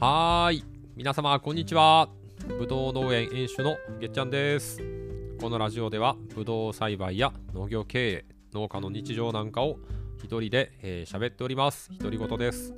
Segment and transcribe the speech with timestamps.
[0.00, 0.64] はーい。
[0.96, 2.08] 皆様、こんにちは。
[2.58, 4.78] ぶどう農園園主のげっちゃんです。
[5.38, 9.76] このラジオでは、ぶどう栽培や農業経営、農家の日常なんかを
[10.16, 11.90] 一人で喋、えー、っております。
[11.98, 12.72] 独り言です。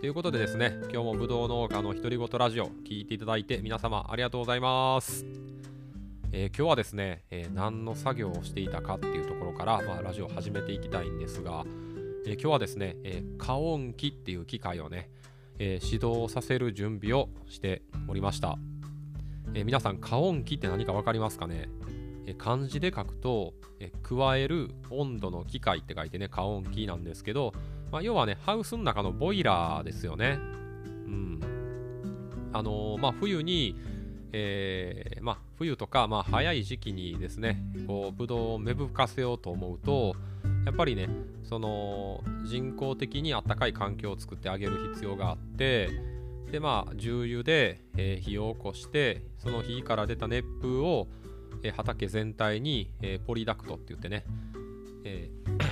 [0.00, 5.24] ということでですね、今日もぶどう農家の独り言ラジオ聞いていただいて皆様ありがとうございます。
[6.32, 11.64] えー今日はですね、えー何の作業をしていたかっていうところから、まあ、ラジオを始めていきたいんですが、
[12.26, 15.08] え今日はですね、えー加温器っていう機械をね、
[15.58, 18.58] えー指導させる準備をしておりました、
[19.54, 21.68] えー皆さん加温器って何か分かりますかね、
[22.26, 27.52] えー漢字で書くと、えー加える温度の機械って書いてね加温器なんですけど、
[27.90, 30.38] まあ、要はねハウスの中のボイラーですよね。
[31.06, 31.40] うん。
[32.52, 33.76] あのーまあ冬に
[34.36, 40.16] えーまあ、冬とか、まあ、早い時期にですねこうブドウを芽吹かせようと思うと
[40.64, 41.08] やっぱりね
[41.42, 45.90] その人工的にあったかい環境を作ってあげる必要があって
[46.50, 51.08] でまあ重油で、えー火を起こしてその火から出た熱風を、
[51.62, 54.24] えー畑全体に、えーポリダクトって言ってね、
[55.04, 55.64] えー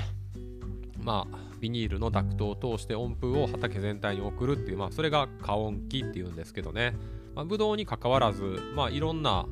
[1.02, 6.96] まあビニールのダクトを通して温風を畑全体に送るっていう、まあ、それが加温器っていうんですけどね、
[7.36, 8.42] まあ、ブドウに関わらず、
[8.74, 9.46] まあ、いろんな、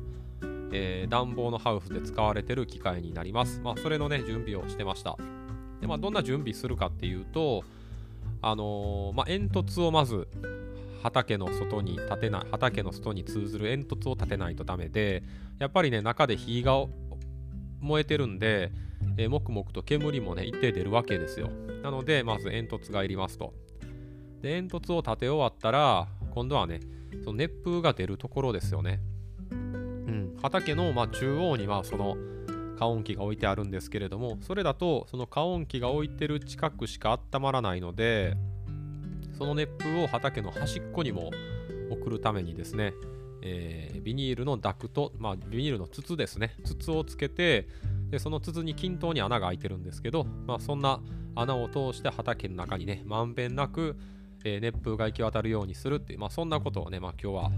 [0.71, 3.59] えー暖房のハウスで使われてる機械になります。
[3.63, 5.17] まあ、それのね、準備をしてました。
[5.81, 7.63] で、まあ、どんな準備するかっていうと、
[8.41, 10.27] あのーまあ、煙突をまず
[11.03, 15.23] 畑の外に立てない、畑の外に通ずる煙突を立てないとダメで、
[15.59, 16.85] やっぱりね、中で火が
[17.79, 18.71] 燃えてるんで、
[19.17, 21.49] えー、もくもくと煙もね、一定出るわけですよ。
[21.83, 23.53] なので、まず煙突がいりますと。
[24.41, 26.79] で、煙突を立て終わったら、今度はね、
[27.23, 28.99] その熱風が出るところですよね。
[30.11, 32.17] うん、畑のま中央にはその
[32.77, 38.35] 加温器が置いてあるんですけれども、それだとその加温器が置いてる近くしか温まらないので、
[39.37, 41.31] その熱風を畑の端っこにも
[41.89, 42.93] 送るためにですね、
[43.41, 47.67] えービニールのダクト、まあ、ビニールの筒ですね、筒をつけて、
[48.09, 50.99] でその筒に均等に穴が開いてるんですけど、まあ、そんな
[51.35, 53.95] 穴を通して畑の中にね、まんべんなく、
[54.43, 57.51] えー熱風が行き渡るようにするっていう、まあ、そんなことをね、まあ、今日は、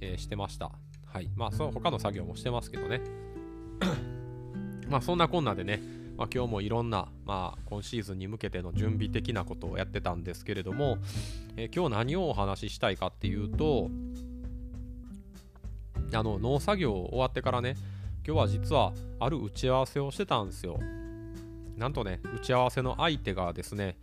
[0.00, 0.70] えーしてました。
[1.14, 1.30] はい。
[1.36, 3.00] まあ、その他の作業もしてますけどね。
[4.90, 5.80] まあ、そんなこんなでね、
[6.16, 10.98] まあ、今日もいろんな、まあ、今シーズンに向けての準備的なことをやってたんですけれども、
[11.56, 13.90] えー今日何をお話ししたいかっていうと、
[16.12, 17.76] あの農作業終わってからね、
[18.26, 20.80] 今日は実はある打ち合わせをしてたんですよ。
[21.76, 23.96] なんとね、打ち合わせの相手がですね、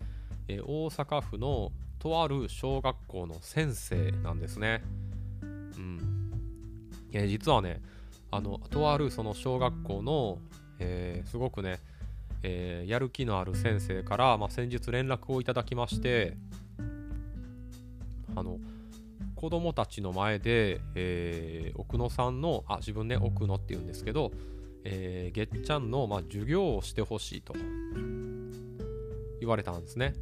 [0.48, 4.82] えー大阪府のとある小学校の先生なんですね。
[5.42, 5.46] う
[5.78, 6.11] ん。
[7.14, 7.82] えー実はね、
[8.32, 10.40] あの、とあるその小学校の、
[10.80, 11.80] えーすごくね、
[12.44, 16.38] えーやる気のある先生から、まあ、先日連絡をいただきまして、
[18.36, 18.60] あの、
[19.36, 24.32] 子供たちの前で、えー奥野さんの、あ、自分ね、奥野って言うんですけど、
[24.84, 27.54] えーげっちゃんの、まあ、授業をしてほしいと
[29.40, 30.14] 言われたんですね。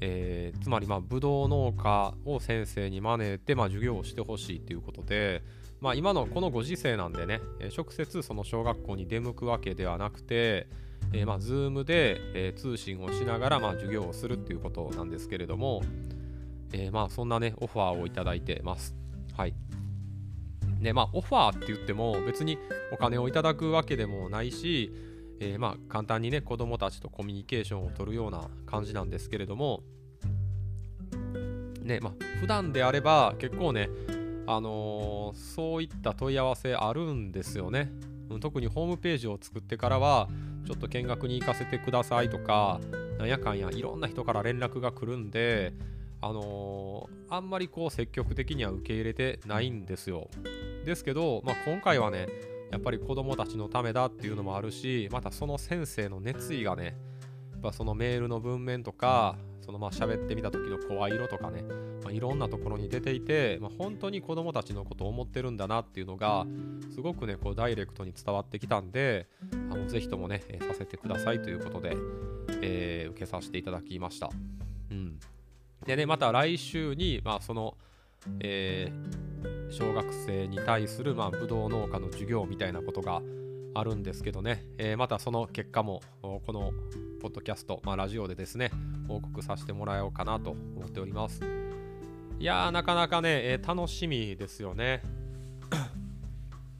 [0.00, 5.42] えーつまり、まあ、ブドウ農家を先生に招いて、まあ、授業をしてほしいということで、
[5.82, 10.68] まあ、今のこのご時世なんでね、えー直接その小学校に出向くわけではなくて、
[11.12, 15.82] えーまあ、Zoom で、えー通信をしながら、まあ、授業をするっていうことなんですけれども、
[16.72, 18.94] えーまあ、そんなね、オファーをいただいてます。
[19.36, 19.54] はい。
[20.80, 22.58] で、まあ、オファーって言っても、別に
[22.92, 24.92] お金をいただくわけでもないし、
[25.40, 29.82] えーまあ、簡単にね、子供たちとコミュニケーションを取るような感じなんですけれども、
[31.82, 33.88] ね、まあ、普段であれば結構ね、
[34.46, 37.92] あのーそういった問い合わせあるんですよね。
[38.40, 40.28] 特にホームページを作ってからは、
[40.66, 42.80] ちょっと見学に行かせてくださいとか、
[43.18, 45.74] なんやかんやいろんな人から連絡が来るんで、
[46.20, 50.28] あのーあんまりこう積極的には受け入れてないんですよ。
[50.84, 52.28] ですけど、まあ、今回はね、
[52.70, 56.96] やっぱり子供たちのためだっていうのもあるし、またその先生の熱意がね、
[57.62, 61.62] ぱそのメールの文面とか、そのまあ喋ってみた時の声色とかね、
[62.02, 66.46] まあ、いろんなところに出ていて、まあ、本当に子供たちのことを思ってるんだなっていうのが、
[66.94, 69.28] すごくね、こうダイレクトに伝わってきたんで、
[69.70, 71.96] あのぜひともね、えさせてくださいということで、
[72.60, 74.30] えー受けさせていただきました。
[74.90, 75.18] うん。
[75.86, 77.76] でね、また来週に、まあ、その、
[78.40, 79.32] えー
[79.70, 83.22] 小学生に対する、まあ、ブドウ農家の授業みたいなことが
[83.74, 86.72] あるんですけどね、えーまたその結果もこの
[87.20, 88.70] ポッドキャスト、まあ、ラジオでですね
[89.08, 91.40] 報告させてもらおうかなと思っております。
[92.38, 95.02] いやーなかなかね、えー楽しみですよね。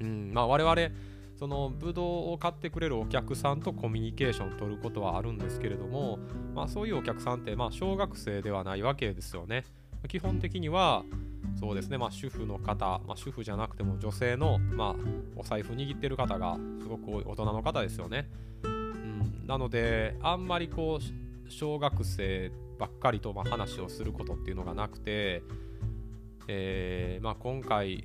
[0.00, 0.94] うんまあ我々
[1.38, 6.18] そのブドウを買ってくれるお客さんとコミュニケーションを取ることはあるんですけれども、
[6.54, 9.64] まあ、そういうお客さんってまあ小学生ではないわけですよね。
[10.08, 11.04] 基本的には
[11.58, 14.96] そうですね、まあ、主婦の方、まあ、主婦じゃなくても女性の、まあ、
[15.36, 18.28] お財布握ってる方がすごく大人の方ですよね。
[18.64, 25.42] うん、なのであんまりこう小学生ばっかりとま話をすることっていうのがなくて、
[26.48, 28.04] えー、まあ、今回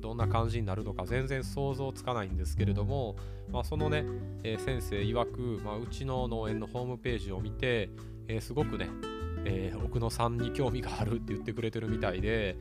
[0.00, 3.16] どんな感じになるのか全然想像つかないんですけれども、
[3.50, 4.04] まあ、そのね、
[4.44, 7.90] えー、先生曰く、まあ、うちの農園のホームページを見て、
[8.28, 8.88] えー、すごくね、
[9.44, 12.56] えー、奥野さんに興味があるって言ってくれてるみたいで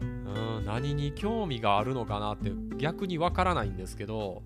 [0.00, 4.42] うん何に興味があるのかなって逆にわからないんですけど、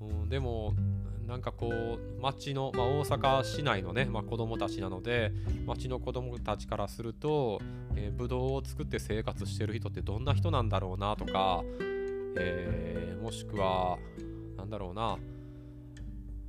[0.00, 0.74] うん、でも
[1.26, 5.32] なんかこう町の、まあ、大阪市内のね、まあ、子供たちなので
[5.66, 7.60] 町の子供たちからすると、
[7.96, 11.62] えー、ブドウを作って生活してる人ってどんな人なんだろうなとか、
[12.36, 13.98] えー、もしくは
[14.56, 15.18] なんだろうな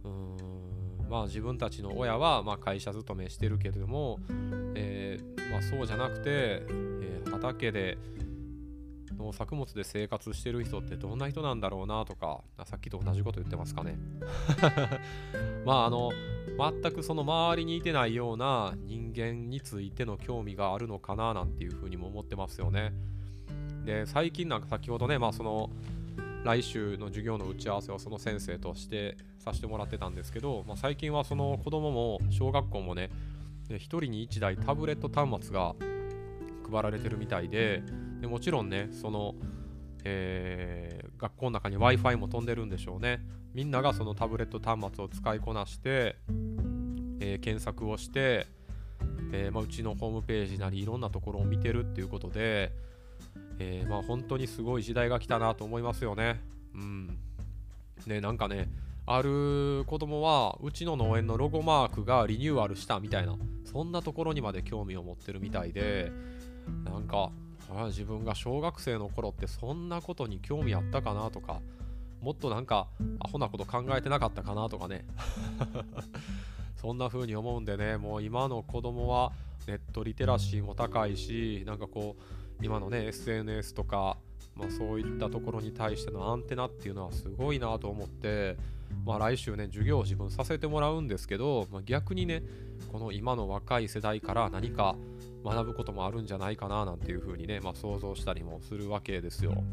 [0.06, 0.69] うん
[1.10, 4.20] まあ自分たちの親はま会社勤めしてるけれども、
[4.76, 7.98] えー、ま、そうじゃなくて、え畑で
[9.18, 13.98] 農作物で生活してる人ってどんな人なんだろうなとかさっきと同じこと言ってますかね。
[15.66, 16.12] まああの
[16.82, 22.94] 全くその周りにいてないような人間についての興味があるのかななんていうふうにも思ってますよね。
[23.86, 25.70] で最近なんか先ほどねまあその
[26.44, 33.10] 来週の授業の打ち合わせをその先生としてさせてもらってたんですけど、まあ、最近はその子供も小学校もね
[33.70, 35.76] 1人に1台タブレット端末が
[36.72, 37.84] 配られてるみたいで
[38.22, 39.36] でもちろんねその、
[40.04, 43.22] えー、学校の中に w i f i も飛んでるんでしょうね。
[43.54, 46.18] みんながそのタブレット端末を使いこなして、
[47.20, 48.46] えー、検索をして、
[49.32, 52.72] えー、まあ、うちのホームページなりいろんなところを見てるっていうことで、
[53.60, 56.42] えまあ、本当にすごい時代が来たなと思いますよね。
[56.74, 57.18] うん。
[58.08, 58.70] ねなんかね
[59.06, 63.36] ある子供はうちの農園のロゴマークがリニューアルしたみたいな
[63.66, 66.12] そんなところにまで興味を持ってるみたいで
[66.86, 67.32] なんか
[67.72, 71.60] あ自分が小学生の頃ってそんなことに興味あったかなとか
[72.22, 72.88] もっとなんか
[73.20, 75.06] アホなこと考えてなかったかなとかね。
[76.76, 79.34] そんな風に思うんでねもう今の子供は
[79.68, 82.24] ネットリテラシーも高いしなんかこう
[82.62, 84.18] 今のね SNS とか、
[84.56, 88.58] まあ、そういったところに対してのアンテナっていうのはすごいなと思って
[89.06, 92.44] まあ来週ね授業を自分させてもらうんですけど、まあ、逆にね
[92.92, 94.96] この今の若い世代から何か
[95.44, 99.64] 学ぶこともあるんじゃないかななんていうふうにね、まあ、想像したりもするわけですよ。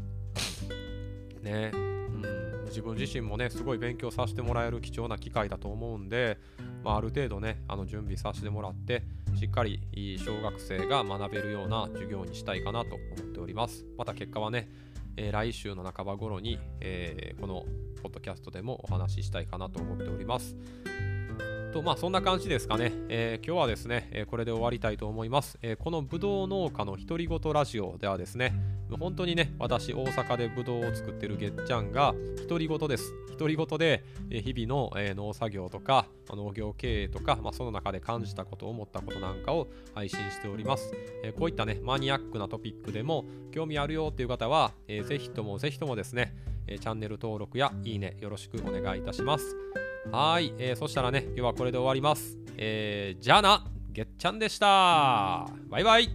[1.41, 6.37] ねうん自分自身もねすごい勉強させてもらえる貴重な機会だと思うんで、
[6.83, 9.03] まあ、ある程度ねあの準備させてもらって
[9.37, 9.79] しっかり
[10.25, 13.85] 小学生が学べるような授業にしたいかなと思っております。
[13.95, 14.67] また結果はね、
[15.15, 17.63] えー、来週の半ば頃に、えー、この
[18.01, 20.57] ポッドキャストでもお話ししたいかなと思っております。
[21.71, 28.53] とまあそんな感じですかね、えー、今日はですね、え、これで終わりたいと思います、え、このぶどう農家の独り言ラジオではですね
[28.99, 32.15] 本当にね私大阪でぶどうを作ってるげっちゃんが
[32.47, 40.91] 独り言です独り言で日々の、農作業とか農業経営とか、まあ、その中で感じたこと思ったことなんかを配信しております、
[41.37, 46.33] こういったねマニアックなトピックでも興味あるよっていう方は、えー、ぜひともぜひともですね、
[46.67, 49.55] チャンネル登録やいいねよろしくお願いいたします
[50.11, 52.37] はい、えー、そしたらね、今日はこれで終わります。
[52.57, 55.47] えー、じゃあな、げっちゃんでした。
[55.69, 56.09] バイバイ。